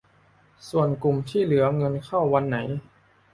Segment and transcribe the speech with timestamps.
[0.69, 2.57] ส่วนกลุ่มที่เหลือเงินเข้าวันไหน